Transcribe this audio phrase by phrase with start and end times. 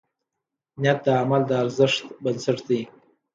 [0.81, 2.81] نیت د عمل د ارزښت بنسټ دی.